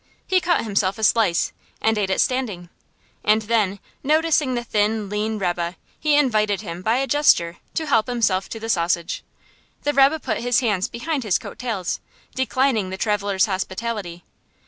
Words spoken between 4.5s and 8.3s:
the thin, lean rebbe, he invited him, by a gesture, to help